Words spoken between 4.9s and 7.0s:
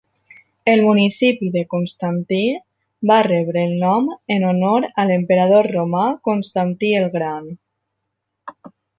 a l'emperador romà Constantí